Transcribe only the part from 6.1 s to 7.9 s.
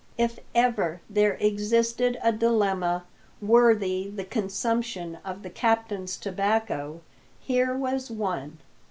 tobacco, here